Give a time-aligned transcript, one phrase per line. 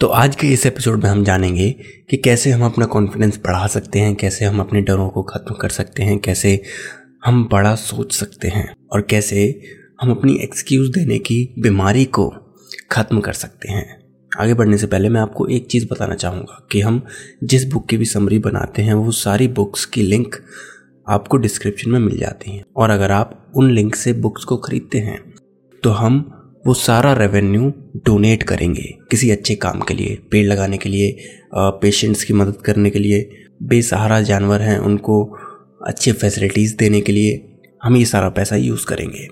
[0.00, 1.70] तो आज के इस एपिसोड में हम जानेंगे
[2.10, 5.68] कि कैसे हम अपना कॉन्फिडेंस बढ़ा सकते हैं, कैसे हम अपने डरों को ख़त्म कर
[5.68, 6.62] सकते हैं, कैसे
[7.24, 9.60] हम बड़ा सोच सकते हैं और कैसे
[10.00, 12.28] हम अपनी एक्सक्यूज़ देने की बीमारी को
[12.92, 13.86] ख़त्म कर सकते हैं।
[14.40, 17.02] आगे बढ़ने से पहले मैं आपको एक चीज़ बताना चाहूँगा कि हम
[17.44, 20.36] जिस बुक की भी समरी बनाते हैं, वो सारी बुक्स की लिंक
[21.08, 24.98] आपको डिस्क्रिप्शन में मिल जाती हैं। और अगर आप उन लिंक से बुक्स को ख़रीदते
[24.98, 25.22] हैं
[25.82, 27.72] तो हम वो सारा रेवेन्यू
[28.06, 31.16] डोनेट करेंगे किसी अच्छे काम के लिए पेड़ लगाने के लिए
[31.54, 33.30] पेशेंट्स की मदद करने के लिए।
[33.62, 35.22] बेसहारा जानवर हैं उनको
[35.86, 39.26] अच्छे फैसिलिटीज़ देने के लिए हम ये सारा पैसा यूज़ करेंगे।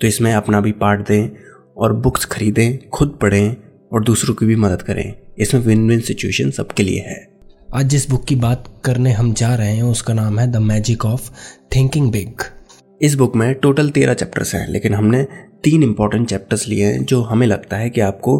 [0.00, 1.28] तो इसमें अपना भी पार्ट दें
[1.76, 3.56] और बुक्स खरीदें खुद पढ़ें
[3.92, 7.28] और दूसरों की भी मदद करें। इसमें विन विन सिचुएशन सबके लिए है।
[7.74, 11.04] आज जिस बुक की बात करने हम जा रहे हैं उसका नाम है the magic
[11.04, 11.30] of
[11.76, 12.42] thinking big
[13.02, 15.26] इस बुक में टोटल तेरह चैप्टर्स हैं लेकिन हमने
[15.64, 18.38] तीन इंपॉर्टेंट चैप्टर्स लिए हैं, जो हमें लगता है कि आपको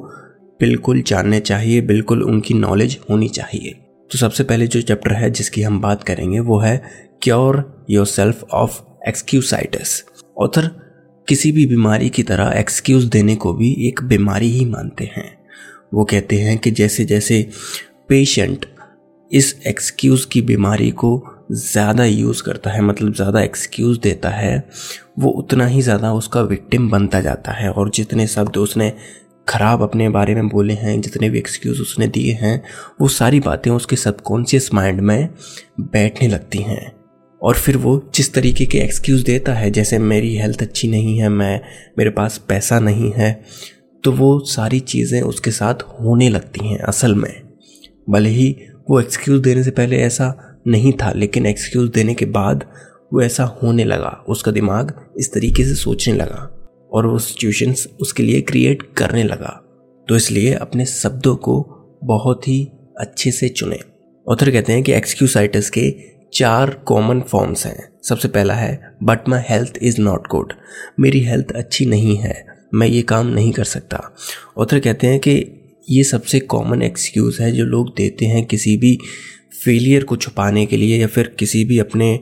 [0.61, 3.75] बिल्कुल जानने चाहिए, बिल्कुल उनकी नॉलेज होनी चाहिए।
[4.11, 6.83] तो सबसे पहले जो चैप्टर है जिसकी हम बात करेंगे, वो है
[7.23, 7.65] cure
[8.07, 10.03] yourself of excusitis
[10.37, 10.71] author
[11.29, 15.31] किसी भी बीमारी की तरह एक्सक्यूज देने को भी एक बीमारी ही मानते हैं।
[15.95, 17.47] वो कहते हैं कि जैसे जैसे
[18.09, 18.67] पेशेंट
[19.31, 21.11] इस एक्सक्यूज़ की बीमारी को
[21.53, 24.59] ज़्यादा यूज़ करता है मतलब ज़्यादा एक्सक्यूज़ देता है
[25.19, 28.93] वो उतना ही ज़्यादा उसका विक्टिम बनता जाता है और जितने शब्द उसने
[29.49, 32.63] ख़राब अपने बारे में बोले हैं, जितने भी एक्सक्यूज़ उसने दिए हैं,
[33.01, 35.29] वो सारी बातें उसके सबकॉन्शियस माइंड में
[35.83, 36.93] बैठने लगती हैं।
[37.41, 41.29] और फिर वो जिस तरीके के एक्सक्यूज़ देता है, जैसे मेरी हेल्थ अच्छी नहीं है,
[41.29, 41.61] मैं,
[41.99, 43.41] मेरे पास पैसा नहीं है
[44.05, 47.43] तो वो सारी चीज़ें उसके साथ होने लगती हैं असल में।
[48.11, 48.51] भले ही
[48.91, 52.65] वो एक्सक्यूज़ देने से पहले ऐसा नहीं था, लेकिन एक्सक्यूज़ देने के बाद
[53.13, 58.23] वो ऐसा होने लगा। उसका दिमाग इस तरीके से सोचने लगा और वो सिचुएशंस उसके
[58.23, 59.65] लिए क्रिएट करने लगा।
[60.09, 61.57] तो इसलिए अपने शब्दों को
[62.05, 62.65] बहुत ही
[63.01, 63.79] अच्छे से चुने।
[64.29, 65.95] ऑथर कहते हैं कि एक्सक्यूसाइटिस के
[66.33, 70.53] चार कॉमन फॉर्म्स हैं। सबसे पहला है but my health is not good
[71.01, 74.15] मेरी हेल्थ अच्छी नहीं है। मैं ये काम नहीं कर सकता।
[74.59, 75.55] ऑथर कहते हैं कि
[75.91, 78.99] ये सबसे कॉमन एक्सक्यूज़ है जो लोग देते हैं किसी भी
[79.65, 82.21] फेलियर को छुपाने के लिए या फिर किसी भी अपने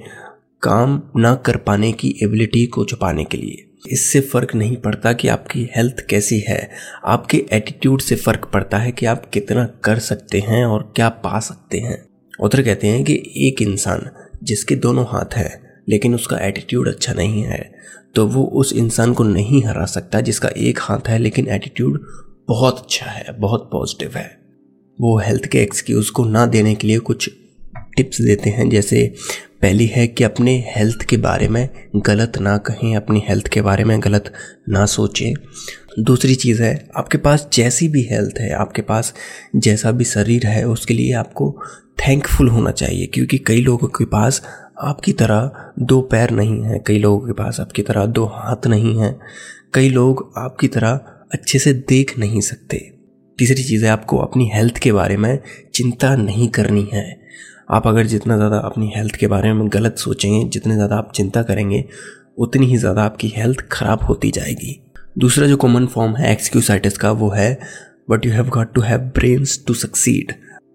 [0.62, 5.28] काम ना कर पाने की एबिलिटी को छुपाने के लिए। इससे फ़र्क नहीं पड़ता कि
[5.28, 6.70] आपकी हेल्थ कैसी है।
[7.04, 11.38] आपके एटीट्यूड से फ़र्क पड़ता है कि आप कितना कर सकते हैं और क्या पा
[11.40, 11.98] सकते हैं।
[12.40, 14.10] उधर कहते हैं कि एक इंसान
[14.42, 17.74] जिसके दोनों हाथ हैं, लेकिन उसका एटीट्यूड अच्छा नहीं है
[18.14, 22.04] तो वो उस इंसान को नहीं हरा सकता जिसका एक हाथ है, लेकिन एटीट्यूड
[22.48, 24.30] बहुत अच्छा है, बहुत पॉजिटिव है।
[24.98, 27.28] वो हेल्थ के एक्सक्यूज़ को ना देने के लिए कुछ
[27.96, 29.12] टिप्स देते हैं, जैसे
[29.62, 33.84] पहली है कि अपने हेल्थ के बारे में गलत ना कहें, अपनी हेल्थ के बारे
[33.84, 34.32] में गलत
[34.68, 35.34] ना सोचें।
[35.98, 39.14] दूसरी चीज़ है, आपके पास जैसी भी हेल्थ है, आपके पास
[39.56, 41.60] जैसा भी शरीर है, उसके लिए आपको
[41.98, 44.42] थैंकफुल होना चाहिए, क्योंकि कई लोगों के पास
[44.80, 48.98] आपकी तरह दो पैर नहीं हैं, कई लोगों के पास आपकी तरह दो हाथ नहीं
[48.98, 49.18] हैं,
[49.74, 51.00] कई लोग आपकी तरह
[51.32, 52.92] अच्छे से देख नहीं सकते।
[53.38, 55.38] तीसरी चीज़ है, आपको अपनी हेल्थ के बारे में
[55.74, 57.25] चिंता नहीं करनी है।
[57.68, 61.42] आप अगर जितना ज़्यादा अपनी हेल्थ के बारे में गलत सोचेंगे, जितने ज़्यादा आप चिंता
[61.42, 61.84] करेंगे,
[62.38, 64.80] उतनी ही ज़्यादा आपकी हेल्थ ख़राब होती जाएगी।
[65.18, 67.58] दूसरा जो कॉमन फॉर्म है एक्सक्यूसाइटिस का, वो है
[68.10, 70.32] but you have got to have brains to succeed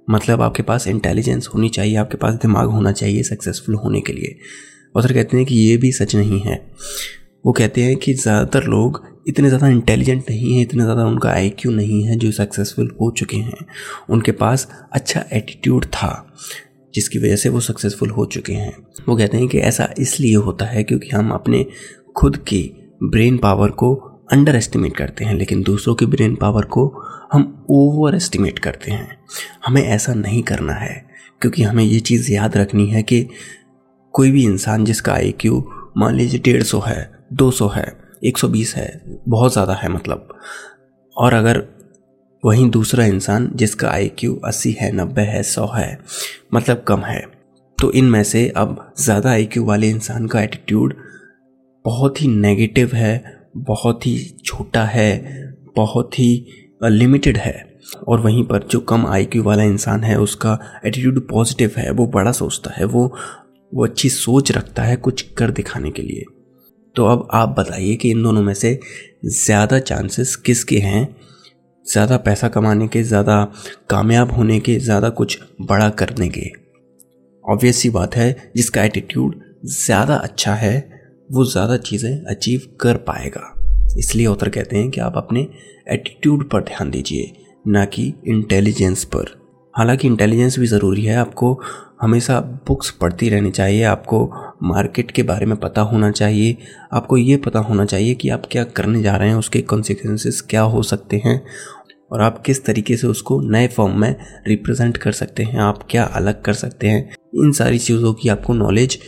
[0.09, 4.35] मतलब आपके पास इंटेलिजेंस होनी चाहिए, आपके पास दिमाग होना चाहिए सक्सेसफुल होने के लिए।
[4.95, 6.61] और सर कहते हैं कि ये भी सच नहीं है।
[7.45, 11.71] वो कहते हैं कि ज़्यादातर लोग इतने ज़्यादा इंटेलिजेंट नहीं हैं, इतने ज़्यादा उनका आईक्यू
[11.71, 13.65] नहीं है, जो सक्सेसफुल हो चुके हैं।
[14.09, 16.11] उनके पास अच्छा एटीट्यूड था।
[16.95, 18.75] जिसकी वजह से वो सक्सेसफुल हो चुके हैं।
[19.07, 21.65] वो कहते हैं कि ऐसा इसलिए होता है क्योंकि हम अपने
[22.15, 22.61] खुद की
[23.03, 23.93] ब्रेन पावर को
[24.31, 26.85] अंडर एस्टिमेट करते हैं, लेकिन दूसरों की ब्रेन पावर को
[27.33, 29.17] हम ओवर एस्टिमेट करते हैं।
[29.65, 30.93] हमें ऐसा नहीं करना है,
[31.41, 33.27] क्योंकि हमें ये चीज़ याद रखनी है कि
[34.13, 35.63] कोई भी इंसान जिसका आई क्यू
[35.97, 37.85] मान लीजिए डेढ़ सौ है, दो सौ है,
[38.23, 40.27] एक सौ बीस है, बहुत ज़्यादा है मतलब।
[41.15, 41.63] और अगर
[42.43, 45.99] वहीं दूसरा इंसान जिसका आई क्यू अस्सी है, नब्बे है, सौ है
[46.53, 47.21] मतलब कम है।
[47.77, 50.95] तो इनमें से अब ज़्यादा आई क्यू वाले इंसान का एटीट्यूड
[51.85, 53.23] बहुत ही नेगेटिव है,
[53.57, 56.45] बहुत ही छोटा है, बहुत ही
[56.83, 57.71] लिमिटेड है।
[58.07, 62.07] और वहीं पर जो कम आई क्यू वाला इंसान है, उसका एटीट्यूड पॉजिटिव है, वो
[62.07, 63.15] बड़ा सोचता है, वो
[63.73, 66.23] वो अच्छी सोच रखता है कुछ कर दिखाने के लिए।
[66.95, 68.79] तो अब आप बताइए कि इन दोनों में से
[69.25, 71.03] ज़्यादा चांसेस किसके हैं?
[71.85, 73.43] ज़्यादा पैसा कमाने के, ज़्यादा
[73.89, 76.51] कामयाब होने के, ज़्यादा कुछ बड़ा करने के।
[77.45, 81.01] ऑब्वियस सी बात है, जिसका एटीट्यूड ज़्यादा अच्छा है,
[81.31, 83.41] वो ज़्यादा चीज़ें अचीव कर पाएगा।
[83.97, 85.47] इसलिए ऑथर कहते हैं कि आप अपने
[85.91, 87.31] एटीट्यूड पर ध्यान दीजिए,
[87.67, 89.39] ना कि इंटेलिजेंस पर।
[89.73, 91.53] हालाँकि इंटेलिजेंस भी ज़रूरी है, आपको
[92.01, 94.25] हमेशा बुक्स पढ़ती रहनी चाहिए। आपको
[94.63, 96.57] मार्केट के बारे में पता होना चाहिए।
[96.93, 100.61] आपको ये पता होना चाहिए कि आप क्या करने जा रहे हैं, उसके कॉन्सिक्वेंसेस क्या
[100.61, 101.41] हो सकते हैं
[102.11, 104.15] और आप किस तरीके से उसको नए फॉर्म में
[104.47, 108.53] रिप्रेजेंट कर सकते हैं, आप क्या अलग कर सकते हैं। इन सारी चीज़ों की आपको
[108.53, 108.99] नॉलेज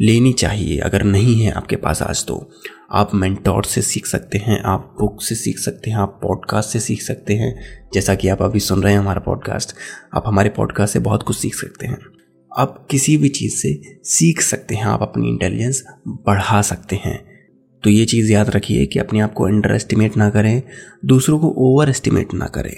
[0.00, 2.50] लेनी चाहिए, अगर नहीं है आपके पास आज तो।
[2.92, 6.80] आप मेंटोर से सीख सकते हैं, आप बुक से सीख सकते हैं, आप पॉडकास्ट से
[6.80, 7.54] सीख सकते हैं।
[7.94, 9.74] जैसा कि आप अभी सुन रहे हैं हमारा पॉडकास्ट
[10.16, 11.98] आप हमारे पॉडकास्ट से बहुत कुछ सीख सकते हैं।
[12.52, 17.18] आप किसी भी चीज़ से सीख सकते हैं, आप अपनी इंटेलिजेंस बढ़ा सकते हैं।
[17.84, 20.62] तो ये चीज़ याद रखिए कि अपने आप को अंडर एस्टिमेट ना करें,
[21.04, 22.74] दूसरों को ओवर एस्टिमेट ना करें।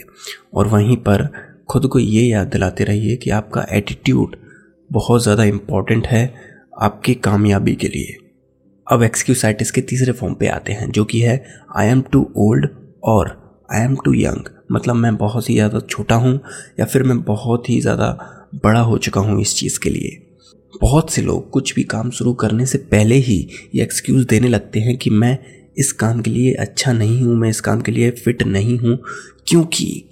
[0.55, 1.29] और वहीं पर
[1.71, 4.37] खुद को ये याद दिलाते रहिए कि आपका एटीट्यूड
[4.91, 6.25] बहुत ज़्यादा इंपॉर्टेंट है
[6.81, 8.17] आपकी कामयाबी के लिए।
[8.87, 11.45] अब एक्सक्यूसाइटिस के तीसरे फॉर्म पे आते हैं, जो कि है
[11.77, 12.69] आई एम टू ओल्ड
[13.05, 13.37] और
[13.73, 16.39] आई एम टू यंग मतलब मैं बहुत ही ज़्यादा छोटा हूँ
[16.81, 18.09] या फिर मैं बहुत ही ज़्यादा
[18.53, 20.19] बड़ा हो चुका हूँ इस चीज़ के लिए।
[20.75, 23.37] बहुत से लोग कुछ भी काम शुरू करने से पहले ही
[23.75, 25.39] ये एक्सक्यूज़ देने लगते हैं कि मैं
[25.79, 28.97] इस काम के लिए अच्छा नहीं हूँ, मैं इस काम के लिए फिट नहीं हूँ,
[29.49, 30.05] क्योंकि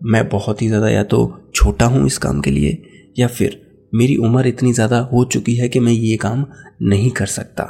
[0.00, 2.82] मैं बहुत ही ज़्यादा या तो छोटा हूँ इस काम के लिए,
[3.18, 3.60] या फिर
[3.92, 6.44] मेरी उम्र इतनी ज़्यादा हो चुकी है कि मैं ये काम
[6.82, 7.66] नहीं कर सकता।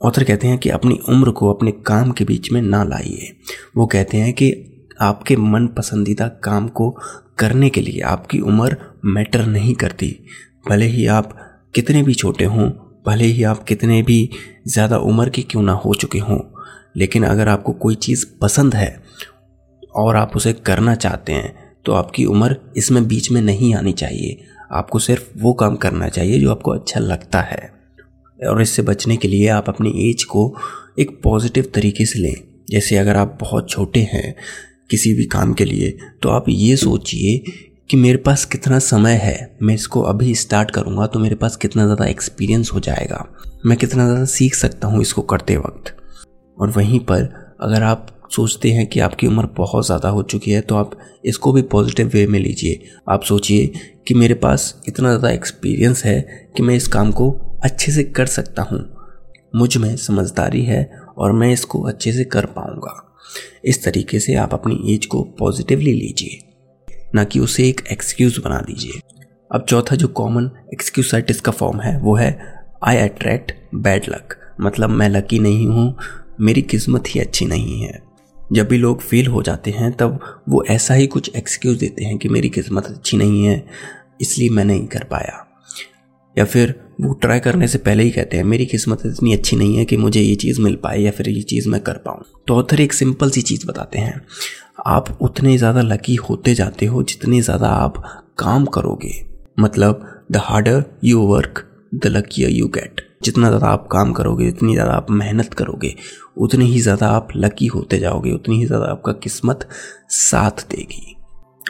[0.00, 3.32] ऑथर कहते हैं कि अपनी उम्र को अपने काम के बीच में ना लाइए।
[3.76, 4.52] वो कहते हैं कि
[5.00, 6.90] आपके मन पसंदीदा काम को
[7.38, 8.76] करने के लिए आपकी उम्र
[9.06, 10.08] मैटर नहीं करती।
[10.68, 11.36] भले ही आप
[11.74, 12.68] कितने भी छोटे हों,
[13.06, 14.28] भले ही आप कितने भी
[14.68, 16.38] ज़्यादा उम्र के क्यों ना हो चुके हों,
[16.96, 19.02] लेकिन अगर आपको कोई चीज़ पसंद है
[19.94, 24.38] और आप उसे करना चाहते हैं तो आपकी उम्र इसमें बीच में नहीं आनी चाहिए।
[24.72, 27.70] आपको सिर्फ़ वो काम करना चाहिए जो आपको अच्छा लगता है।
[28.38, 30.54] और इससे बचने के लिए आप अपनी एज को
[30.98, 32.34] एक पॉजिटिव तरीके से लें।
[32.70, 34.34] जैसे अगर आप बहुत छोटे हैं
[34.90, 37.36] किसी भी काम के लिए तो आप ये सोचिए
[37.90, 41.84] कि मेरे पास कितना समय है, मैं इसको अभी स्टार्ट करूँगा तो मेरे पास कितना
[41.84, 43.24] ज़्यादा एक्सपीरियंस हो जाएगा।
[43.66, 45.94] मैं कितना ज़्यादा सीख सकता हूँ इसको करते वक्त।
[46.56, 47.22] और वहीं पर
[47.60, 50.90] अगर आप सोचते हैं कि आपकी उम्र बहुत ज़्यादा हो चुकी है तो आप
[51.24, 53.66] इसको भी पॉजिटिव वे में लीजिए। आप सोचिए
[54.08, 56.20] कि मेरे पास इतना ज़्यादा एक्सपीरियंस है
[56.56, 57.30] कि मैं इस काम को
[57.64, 58.80] अच्छे से कर सकता हूँ।
[59.56, 62.94] मुझमें समझदारी है और मैं इसको अच्छे से कर पाऊँगा।
[63.64, 66.38] इस तरीके से आप अपनी एज को पॉजिटिवली लीजिए।
[67.14, 69.00] ना कि उसे एक एक्सक्यूज़ बना दीजिए।
[69.54, 72.54] अब चौथा जो कॉमन एक्सक्यूसाइटिस का फॉर्म है, वो है
[72.84, 75.98] आई अट्रैक्ट बैड लक मतलब मैं लकी नहीं हूँ,
[76.40, 78.02] मेरी किस्मत ही अच्छी नहीं है।
[78.52, 82.18] जब भी लोग फेल हो जाते हैं, तब वो ऐसा ही कुछ एक्सक्यूज़ देते हैं
[82.18, 83.66] कि मेरी किस्मत अच्छी नहीं है,
[84.20, 85.46] इसलिए मैं नहीं कर पाया।
[86.38, 89.76] या फिर वो ट्राई करने से पहले ही कहते हैं, मेरी किस्मत इतनी अच्छी नहीं
[89.76, 92.54] है कि मुझे ये चीज़ मिल पाए या फिर ये चीज़ मैं कर पाऊँ। तो
[92.54, 94.26] ऑथर एक सिंपल सी चीज़ बताते हैं।
[94.86, 98.02] आप उतने ज़्यादा लकी होते जाते हो जितने ज़्यादा आप
[98.38, 99.12] काम करोगे।
[99.60, 104.74] मतलब the harder you work the luckier you get जितना ज़्यादा आप काम करोगे, जितनी
[104.74, 105.94] ज़्यादा आप मेहनत करोगे,
[106.36, 109.68] उतनी ही ज़्यादा आप लकी होते जाओगे, उतनी ही ज़्यादा आपका किस्मत
[110.10, 111.16] साथ देगी।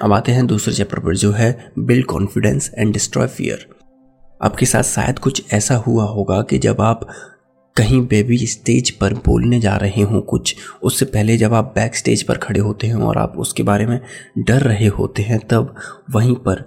[0.02, 3.66] अब आते हैं दूसरे चैप्टर पर, जो है build confidence and destroy fear
[4.40, 7.06] आपके साथ शायद कुछ ऐसा हुआ होगा कि जब आप
[7.80, 12.22] कहीं बेबी स्टेज पर बोलने जा रहे हों कुछ, उससे पहले जब आप बैक स्टेज
[12.22, 14.00] पर खड़े होते हैं और आप उसके बारे में
[14.38, 15.74] डर रहे होते हैं, तब
[16.10, 16.62] वहीं पर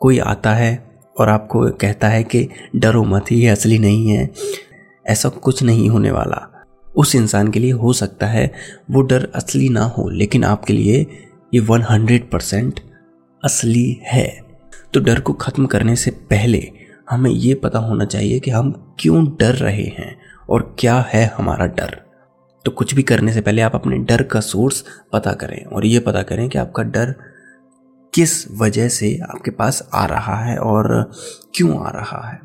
[0.00, 0.72] कोई आता है
[1.16, 4.28] और आपको कहता है कि डरो मत, ये असली नहीं है,
[5.06, 6.40] ऐसा कुछ नहीं होने वाला।
[6.96, 8.50] उस इंसान के लिए हो सकता है
[8.90, 11.06] वो डर असली ना हो, लेकिन आपके लिए
[11.54, 12.80] ये वन हंड्रेड परसेंट
[13.42, 14.28] असली है।
[14.94, 16.68] तो डर को ख़त्म करने से पहले
[17.10, 20.14] हमें ये पता होना चाहिए कि हम क्यों डर रहे हैं।
[20.50, 22.00] और क्या है हमारा डर?
[22.64, 25.98] तो कुछ भी करने से पहले आप अपने डर का सोर्स पता करें और ये
[25.98, 27.14] पता करें कि आपका डर
[28.14, 31.10] किस वजह से आपके पास आ रहा है और
[31.54, 32.40] क्यों आ रहा है।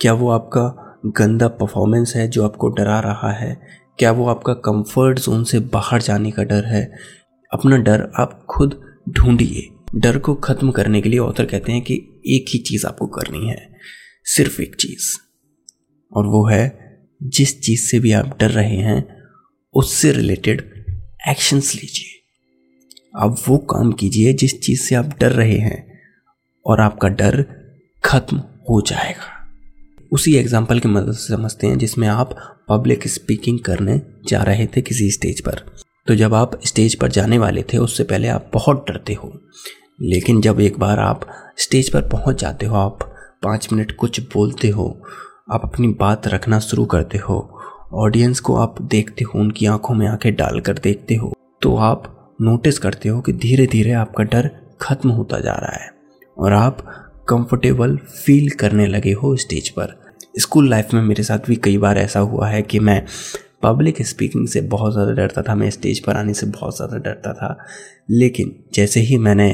[0.00, 3.60] क्या वो आपका गंदा परफॉर्मेंस है जो आपको डरा रहा है?
[3.98, 6.92] क्या वो आपका कंफर्ट जोन से बाहर जाने का डर है?
[7.52, 11.94] अपना डर आप खुद ढूंढिए। डर को ख़त्म करने के लिए ऑथर कहते हैं कि
[12.26, 13.72] एक ही चीज़ आपको करनी है,
[14.24, 15.18] सिर्फ़ एक चीज़।
[16.16, 16.89] और वो है
[17.22, 19.22] जिस चीज़ से भी आप डर रहे हैं,
[19.74, 20.60] उससे रिलेटेड
[21.28, 22.20] एक्शंस लीजिए।
[23.16, 26.00] आप वो काम कीजिए जिस चीज़ से आप डर रहे हैं
[26.66, 27.44] और आपका डर
[28.04, 29.48] खत्म हो जाएगा।
[30.12, 34.80] उसी एग्ज़ाम्पल की मदद से समझते हैं जिसमें आप पब्लिक स्पीकिंग करने जा रहे थे
[34.80, 35.64] किसी स्टेज पर।
[36.06, 39.40] तो जब आप स्टेज पर जाने वाले थे, उससे पहले आप बहुत डरते हो।
[40.02, 42.98] लेकिन जब एक बार आप स्टेज पर पहुँच जाते हो, आप
[43.42, 45.02] पाँच मिनट कुछ बोलते हो
[45.50, 47.38] आप अपनी बात रखना शुरू करते हो।
[47.94, 52.78] ऑडियंस को आप देखते हो, उनकी आँखों में आँखें डालकर देखते हो। तो आप नोटिस
[52.78, 55.90] करते हो कि धीरे धीरे आपका डर खत्म होता जा रहा है
[56.36, 56.78] और आप
[57.28, 59.94] कंफर्टेबल फील करने लगे हो स्टेज पर।
[60.38, 63.02] स्कूल लाइफ में मेरे साथ भी कई बार ऐसा हुआ है कि मैं
[63.62, 67.32] पब्लिक स्पीकिंग से बहुत ज़्यादा डरता था, मैं स्टेज पर आने से बहुत ज़्यादा डरता
[67.32, 67.56] था।
[68.10, 69.50] लेकिन जैसे ही मैंने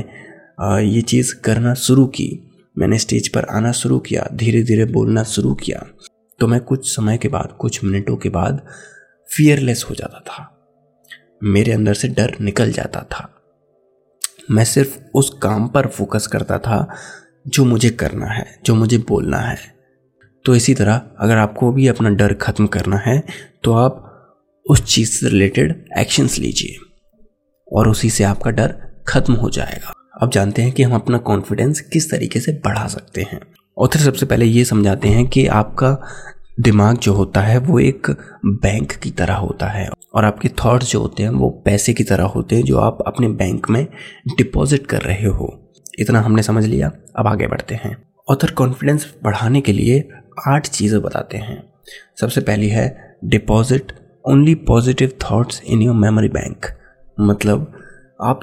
[0.86, 2.28] ये चीज़ करना शुरू की
[2.76, 5.86] मैंने स्टेज पर आना शुरू किया धीरे धीरे बोलना शुरू किया
[6.40, 8.66] तो मैं कुछ समय के बाद, कुछ मिनटों के बाद
[9.28, 10.52] फियरलेस हो जाता था।
[11.44, 13.28] मेरे अंदर से डर निकल जाता था।
[14.50, 16.86] मैं सिर्फ़ उस काम पर फोकस करता था,
[17.46, 19.58] जो मुझे करना है, जो मुझे बोलना है।
[20.44, 23.22] तो इसी तरह, अगर आपको भी अपना डर खत्म करना है
[23.64, 24.02] तो आप
[24.66, 26.76] उस चीज़ से रिलेटेड एक्शंस लीजिए,
[27.68, 28.74] और उसी से आपका डर
[29.08, 29.92] खत्म हो जाएगा।
[30.22, 33.40] अब जानते हैं कि हम अपना कॉन्फिडेंस किस तरीके से बढ़ा सकते हैं।
[33.78, 35.96] ऑथर सबसे पहले ये समझाते हैं कि आपका
[36.60, 38.10] दिमाग जो होता है, वो एक
[38.46, 42.24] बैंक की तरह होता है और आपके थॉट्स जो होते हैं, वो पैसे की तरह
[42.24, 43.86] होते हैं जो आप अपने बैंक में
[44.36, 47.96] डिपॉजिट कर रहे हो। इतना हमने समझ लिया, अब आगे बढ़ते हैं।
[48.30, 50.08] ऑथर कॉन्फिडेंस बढ़ाने के लिए
[50.48, 51.62] आठ चीज़ें बताते हैं।
[52.20, 53.92] सबसे पहली है deposit
[54.24, 56.66] only positive thoughts in your memory bank
[57.20, 57.72] मतलब
[58.20, 58.40] आप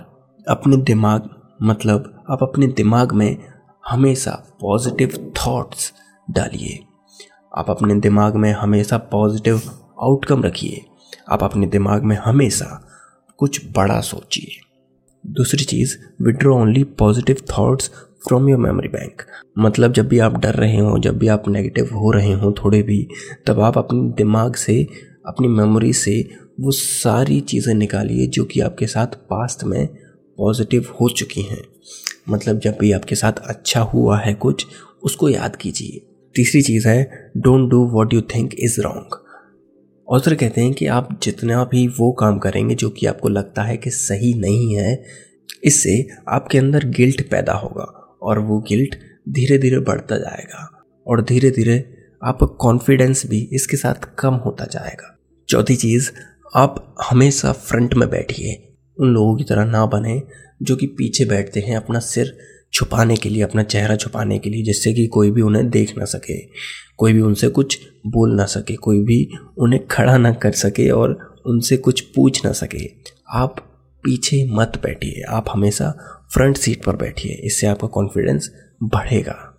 [0.47, 1.29] अपने दिमाग
[1.63, 3.37] मतलब आप अपने दिमाग में
[3.89, 5.93] हमेशा पॉजिटिव थॉट्स
[6.31, 6.79] डालिए।
[7.57, 9.61] आप अपने दिमाग में हमेशा पॉजिटिव
[10.01, 10.85] आउटकम रखिए।
[11.31, 12.87] आप अपने दिमाग में हमेशा
[13.37, 14.47] कुछ बड़ा सोचिए।
[15.27, 17.91] दूसरी चीज़ withdraw only positive thoughts
[18.27, 19.21] from your memory bank
[19.59, 22.81] मतलब जब भी आप डर रहे हों, जब भी आप नेगेटिव हो रहे हों थोड़े
[22.81, 23.07] भी,
[23.47, 24.87] तब आप अपने दिमाग से,
[25.27, 26.29] अपनी मेमोरी से
[26.59, 30.02] वो सारी चीज़ें निकालिए जो कि आपके साथ पास्ट में
[30.37, 31.63] पॉजिटिव हो चुकी हैं।
[32.29, 34.65] मतलब जब भी आपके साथ अच्छा हुआ है कुछ,
[35.03, 39.19] उसको याद कीजिए। तीसरी चीज़ है don't do what you think is wrong
[40.09, 43.77] author कहते हैं कि आप जितना भी वो काम करेंगे जो कि आपको लगता है
[43.77, 45.03] कि सही नहीं है,
[45.63, 48.95] इससे आपके अंदर गिल्ट पैदा होगा और वो गिल्ट
[49.29, 55.19] धीरे धीरे बढ़ता जाएगा और धीरे धीरे आपका कॉन्फिडेंस भी इसके साथ कम होता जाएगा।
[55.49, 56.11] चौथी चीज़,
[56.55, 60.21] आप हमेशा फ्रंट में बैठिए। उन लोगों की तरह ना बने,
[60.63, 62.37] जो कि पीछे बैठते हैं अपना सिर
[62.73, 66.05] छुपाने के लिए, अपना चेहरा छुपाने के लिए, जिससे कि कोई भी उन्हें देख ना
[66.05, 66.37] सके,
[66.97, 71.41] कोई भी उनसे कुछ बोल ना सके, कोई भी उन्हें खड़ा ना कर सके और
[71.45, 72.89] उनसे कुछ पूछ ना सके।
[73.29, 73.59] आप
[74.03, 75.93] पीछे मत बैठिए, आप हमेशा
[76.33, 78.51] फ्रंट सीट पर बैठिए, इससे आपका कॉन्फिडेंस
[78.83, 79.53] बढ़ेगा।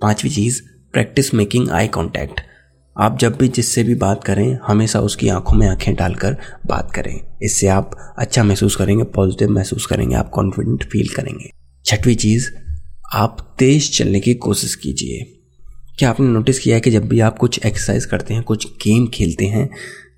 [0.00, 2.40] पांचवी चीज़ प्रैक्टिस मेकिंग आई कांटेक्ट
[2.98, 7.20] आप जब भी जिससे भी बात करें, हमेशा उसकी आँखों में आँखें डालकर बात करें।
[7.42, 11.50] इससे आप अच्छा महसूस करेंगे पॉजिटिव महसूस करेंगे, आप कॉन्फिडेंट फील करेंगे।
[11.84, 12.50] छठवीं चीज़,
[13.14, 15.36] आप तेज चलने की कोशिश कीजिए।
[15.98, 19.06] क्या आपने नोटिस किया है कि जब भी आप कुछ एक्सरसाइज करते हैं, कुछ गेम
[19.06, 19.70] खेलते हैं,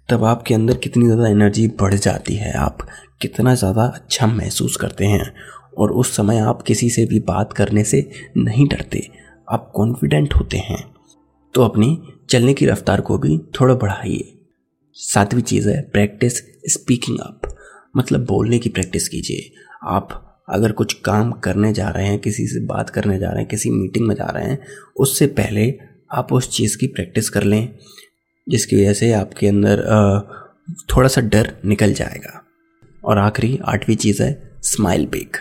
[0.08, 2.52] तब आपके अंदर कितनी ज़्यादा एनर्जी बढ़ जाती है?
[2.52, 2.78] आप
[3.22, 5.34] कितना ज़्यादा अच्छा महसूस करते हैं?
[5.78, 9.08] और उस समय आप किसी से भी बात करने से नहीं डरते।
[9.50, 10.94] आप कॉन्फिडेंट होते हैं।
[11.54, 14.32] तो अपनी चलने की रफ्तार को भी थोड़ा बढ़ाइए।
[14.96, 17.56] सातवीं चीज़ है प्रैक्टिस स्पीकिंग अप
[17.96, 19.50] मतलब बोलने की प्रैक्टिस कीजिए।
[19.84, 23.48] आप अगर कुछ काम करने जा रहे हैं, किसी से बात करने जा रहे हैं,
[23.48, 24.58] किसी मीटिंग में जा रहे हैं,
[24.96, 25.78] उससे पहले
[26.12, 27.68] आप उस चीज़ की प्रैक्टिस कर लें,
[28.48, 29.84] जिसकी वजह से आपके अंदर
[30.96, 32.44] थोड़ा सा डर निकल जाएगा।
[33.04, 35.36] और आखिरी, आठवीं चीज़ है स्माइल बिग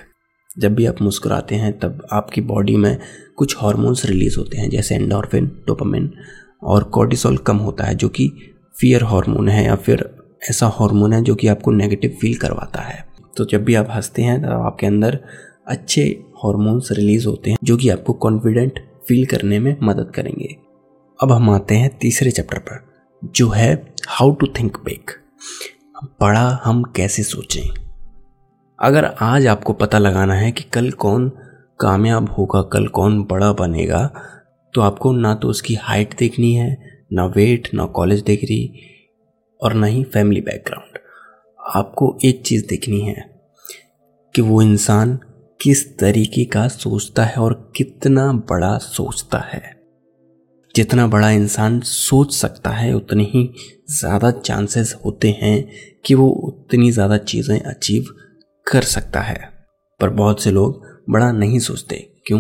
[0.60, 2.98] जब भी आप मुस्कुराते हैं, तब आपकी बॉडी में
[3.36, 6.14] कुछ हार्मोन्स रिलीज़ होते हैं, जैसे एंडोरफिन डोपामिन
[6.64, 8.32] और कोर्टिसोल कम होता है, जो कि
[8.80, 10.16] फियर हार्मोन है या फिर
[10.50, 14.22] ऐसा हार्मोन है जो कि आपको नेगेटिव फील करवाता है। तो जब भी आप हँसते
[14.22, 15.20] हैं, तब आपके अंदर
[15.68, 20.58] अच्छे हार्मोन्स रिलीज़ होते हैं, जो कि आपको कॉन्फिडेंट फील करने में मदद करेंगे।
[21.24, 22.86] अब हम आते हैं तीसरे चैप्टर पर,
[23.24, 25.12] जो है हाउ टू थिंक बिग
[26.22, 27.81] बड़ा हम कैसे सोचें?
[28.82, 31.30] अगर आज आपको पता लगाना है कि कल कौन
[31.80, 34.12] कामयाब होगा, कल कौन बड़ा बनेगा
[34.74, 36.78] तो आपको ना तो उसकी हाइट देखनी है,
[37.14, 38.72] ना वेट ना कॉलेज रही
[39.60, 40.98] और ना ही फैमिली बैकग्राउंड
[41.60, 43.30] आपको एक चीज़ देखनी है
[44.36, 45.20] कि वो इंसान
[45.62, 49.80] किस तरीके का सोचता है और कितना बड़ा सोचता है।
[50.76, 53.54] जितना बड़ा इंसान सोच सकता है, उतने ही
[53.90, 55.68] ज़्यादा चांसेस होते हैं
[56.06, 58.06] कि वो उतनी ज़्यादा चीज़ें अचीव
[58.68, 59.52] कर सकता है।
[60.00, 62.40] पर बहुत से लोग बड़ा नहीं सोचते। क्यों?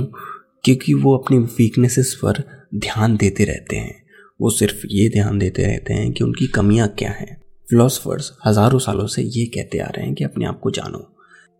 [0.63, 2.43] क्योंकि वो अपनी वीकनेसेस पर
[2.75, 4.03] ध्यान देते रहते हैं।
[4.41, 9.07] वो सिर्फ़ ये ध्यान देते रहते हैं कि उनकी कमियाँ क्या हैं। फिलोसफर्स हज़ारों सालों
[9.07, 11.15] से ये कहते आ रहे हैं कि अपने आप को जानो।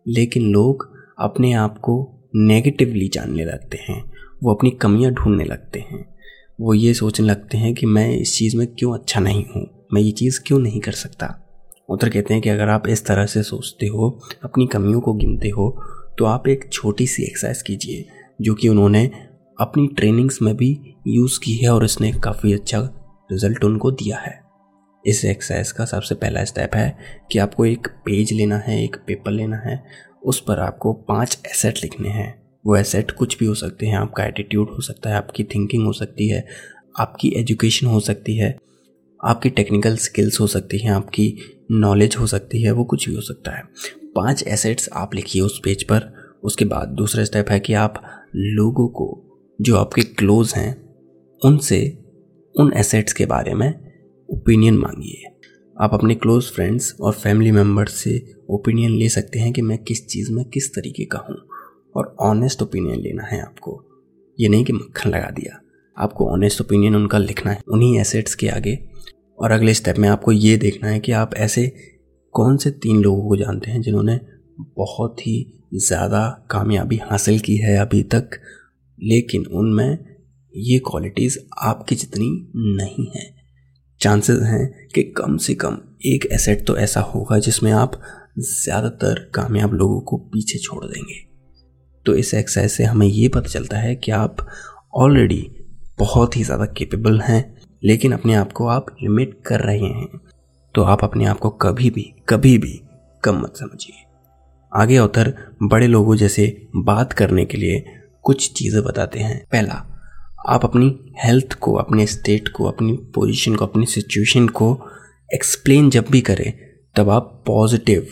[0.08, 6.14] लेकिन लोग अपने आप को नेगेटिवली जानने लगते हैं। वो अपनी कमियाँ ढूँढने लगते हैं।
[6.60, 9.86] वो ये सोचने लगते हैं कि मैं इस चीज़ में क्यों अच्छा नहीं हूँ?
[9.92, 11.41] मैं ये चीज़ क्यों नहीं कर सकता?
[11.92, 15.48] उधर कहते हैं कि अगर आप इस तरह से सोचते हो, अपनी कमियों को गिनते
[15.48, 15.70] हो
[16.18, 18.04] तो आप एक छोटी सी एक्सरसाइज कीजिए,
[18.40, 19.04] जो कि उन्होंने
[19.58, 22.78] अपनी ट्रेनिंग्स में भी यूज़ की है और इसने काफ़ी अच्छा
[23.30, 24.40] रिज़ल्ट उनको दिया है।
[25.04, 26.96] इस एक्सरसाइज का सबसे पहला स्टेप है
[27.32, 29.82] कि आपको एक पेज लेना है, एक पेपर लेना है,
[30.24, 32.34] उस पर आपको पाँच एसेट लिखने हैं।
[32.64, 35.92] वो एसेट कुछ भी हो सकते हैं, आपका एटीट्यूड हो सकता है, आपकी थिंकिंग हो
[35.92, 36.44] सकती है,
[37.00, 38.56] आपकी एजुकेशन हो सकती है
[39.22, 41.36] आपकी टेक्निकल स्किल्स हो सकती हैं, आपकी
[41.70, 43.62] नॉलेज हो सकती है, वो कुछ भी हो सकता है।
[44.14, 46.12] पाँच एसेट्स आप लिखिए उस पेज पर,
[46.44, 48.02] उसके बाद दूसरा स्टेप है कि आप
[48.36, 49.08] लोगों को,
[49.58, 50.74] जो आपके क्लोज हैं,
[51.42, 51.80] उनसे,
[52.54, 53.68] उन एसेट्स के बारे में
[54.28, 55.28] ओपिनियन मांगिए।
[55.76, 60.06] आप अपने क्लोज फ्रेंड्स और फैमिली मेंबर्स से ओपिनियन ले सकते हैं कि मैं किस
[60.06, 61.36] चीज़ में किस तरीके का हूँ,
[61.96, 63.82] और ऑनेस्ट ओपिनियन लेना है आपको।
[64.38, 65.60] ये नहीं कि मक्खन लगा दिया,
[65.96, 68.78] आपको ऑनेस्ट ओपिनियन उनका लिखना है, उन्हीं एसेट्स के आगे
[69.42, 71.66] और अगले स्टेप में आपको ये देखना है कि आप ऐसे
[72.34, 74.18] कौन से तीन लोगों को जानते हैं जिन्होंने
[74.76, 75.36] बहुत ही
[75.76, 78.30] ज़्यादा कामयाबी हासिल की है अभी तक,
[78.98, 79.98] लेकिन उनमें
[80.54, 82.28] ये क्वालिटीज़ आपकी जितनी
[82.76, 83.30] नहीं हैं।
[84.00, 88.00] चांसेस हैं कि कम से कम एक एसेट तो ऐसा होगा जिसमें आप
[88.40, 91.14] ज़्यादातर कामयाब लोगों को पीछे छोड़ देंगे।
[92.06, 94.46] तो इस एक्सरसाइज से हमें ये पता चलता है कि आप
[94.94, 95.46] ऑलरेडी
[95.98, 97.42] बहुत ही ज़्यादा केपेबल हैं।
[97.84, 100.08] लेकिन अपने आप को आप लिमिट कर रहे हैं।
[100.74, 102.80] तो आप अपने आप को कभी भी कभी भी
[103.24, 104.04] कम मत समझिए।
[104.74, 107.84] आगे उधर बड़े लोगों जैसे बात करने के लिए
[108.22, 109.86] कुछ चीज़ें बताते हैं। पहला,
[110.48, 114.86] आप अपनी हेल्थ को, अपने स्टेट को, अपनी पोजीशन को, अपनी सिचुएशन को
[115.34, 116.52] एक्सप्लेन जब भी करें,
[116.96, 118.06] तब आप पॉजिटिव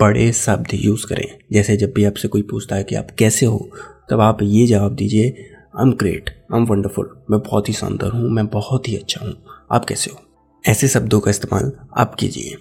[0.00, 3.70] बड़े शब्द यूज़ करें। जैसे जब भी आपसे कोई पूछता है कि आप कैसे हो,
[4.10, 8.10] तब आप ये जवाब दीजिए I am great I am wonderful मैं बहुत ही शानदार
[8.10, 10.20] हूँ, मैं बहुत ही अच्छा हूँ। आप कैसे हो?
[10.66, 12.56] ऐसे शब्दों का इस्तेमाल आप कीजिए।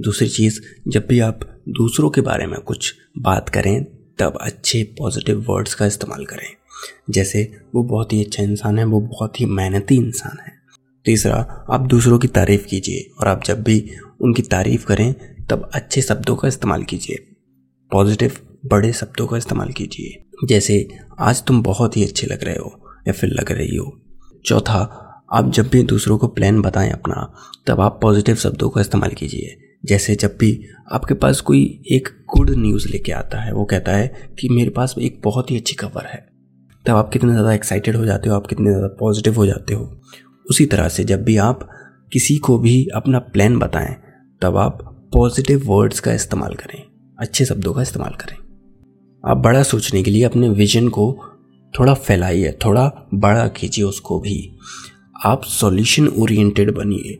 [0.00, 3.84] दूसरी चीज़, जब भी आप दूसरों के बारे में कुछ बात करें,
[4.18, 6.56] तब अच्छे पॉजिटिव वर्ड्स का इस्तेमाल करें।
[7.10, 10.52] जैसे, वो बहुत ही अच्छा इंसान है, वो बहुत ही मेहनती इंसान है।
[11.04, 15.14] तीसरा, आप दूसरों की तारीफ़ कीजिए और आप जब भी उनकी तारीफ़ करें,
[15.46, 17.26] तब अच्छे शब्दों का इस्तेमाल कीजिए।
[17.90, 18.32] पॉजिटिव
[18.66, 20.88] बड़े शब्दों का इस्तेमाल कीजिए। जैसे,
[21.20, 24.00] आज तुम बहुत ही अच्छे लग रहे हो, या फिर लग रही हो।
[24.44, 25.00] चौथा,
[25.32, 27.34] आप जब भी दूसरों को प्लान बताएँ अपना,
[27.66, 32.50] तब आप पॉजिटिव शब्दों का इस्तेमाल कीजिए। जैसे, जब भी आपके पास कोई एक गुड
[32.50, 36.06] न्यूज़ लेके आता है, वो कहता है कि मेरे पास एक बहुत ही अच्छी खबर
[36.06, 36.28] है।
[36.86, 40.00] तब आप कितने ज़्यादा एक्साइटेड हो जाते हो, आप कितने ज़्यादा पॉजिटिव हो जाते हो।
[40.50, 41.68] उसी तरह से जब भी आप
[42.12, 43.96] किसी को भी अपना प्लान बताएँ,
[44.42, 44.78] तब आप
[45.14, 46.82] पॉजिटिव वर्ड्स का इस्तेमाल करें,
[47.18, 48.43] अच्छे शब्दों का इस्तेमाल करें।
[49.24, 51.04] आप बड़ा सोचने के लिए अपने विजन को
[51.74, 54.56] थोड़ा फैलाइए, थोड़ा बड़ा कीजिए उसको भी।
[55.24, 57.18] आप सॉल्यूशन ओरिएंटेड बनिए।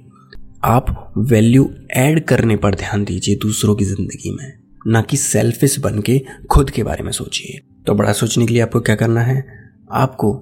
[0.64, 4.52] आप वैल्यू ऐड करने पर ध्यान दीजिए दूसरों की ज़िंदगी में,
[4.86, 8.62] ना कि सेल्फिश बन के खुद के बारे में सोचिए। तो बड़ा सोचने के लिए
[8.62, 9.44] आपको क्या करना है?
[9.92, 10.32] आपको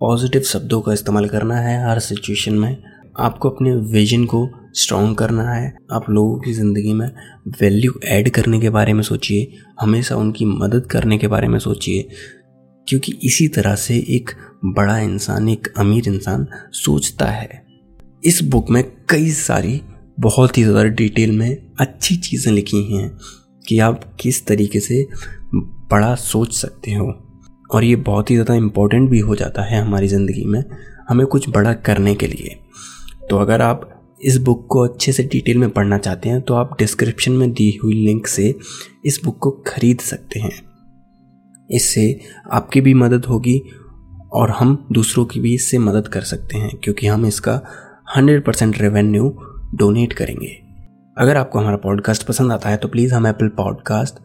[0.00, 2.76] पॉजिटिव शब्दों का इस्तेमाल करना है हर सिचुएशन में।
[3.18, 7.10] आपको अपने विजन को स्ट्रॉन्ग करना है। आप लोगों की ज़िंदगी में
[7.60, 12.08] वैल्यू ऐड करने के बारे में सोचिए, हमेशा उनकी मदद करने के बारे में सोचिए।
[12.88, 14.30] क्योंकि इसी तरह से एक
[14.64, 17.62] बड़ा इंसान, एक अमीर इंसान सोचता है।
[18.24, 19.80] इस बुक में कई सारी
[20.20, 23.18] बहुत ही ज़्यादा डिटेल में अच्छी चीज़ें लिखी हैं
[23.68, 25.06] कि आप किस तरीके से
[25.54, 27.06] बड़ा सोच सकते हो।
[27.70, 30.64] और ये बहुत ही ज़्यादा इम्पोर्टेंट भी हो जाता है हमारी ज़िंदगी में
[31.08, 32.56] हमें कुछ बड़ा करने के लिए।
[33.30, 33.88] तो अगर आप
[34.22, 37.70] इस बुक को अच्छे से डिटेल में पढ़ना चाहते हैं तो आप डिस्क्रिप्शन में दी
[37.84, 38.54] हुई लिंक से
[39.04, 40.50] इस बुक को खरीद सकते हैं।
[41.70, 42.20] इससे
[42.52, 43.58] आपकी भी मदद होगी
[44.32, 47.60] और हम दूसरों की भी इससे मदद कर सकते हैं, क्योंकि हम इसका
[48.16, 49.28] हंड्रेड परसेंट रेवेन्यू
[49.74, 50.56] डोनेट करेंगे।
[51.16, 54.20] अगर आपको हमारा पॉडकास्ट पसंद आता है तो प्लीज़ हम एप्पल पॉडकास्ट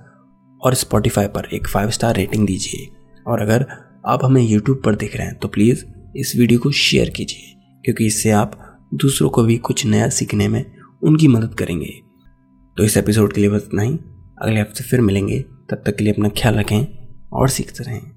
[0.62, 2.88] और स्पॉटिफाई पर एक फाइव स्टार रेटिंग दीजिए।
[3.28, 3.66] और अगर
[4.08, 7.54] आप हमें यूट्यूब पर देख रहे हैं तो प्लीज़ इस वीडियो को शेयर कीजिए,
[7.86, 8.62] क्योंकि इससे आप
[8.94, 12.02] दूसरों को भी कुछ नया सीखने में उनकी मदद करेंगे।
[12.78, 14.00] तो इस एपिसोड के लिए बस इतना ही।
[14.42, 18.12] अगले हफ़्ते फिर मिलेंगे। तब तक के लिए अपना ख्याल रखें और सीखते रहें।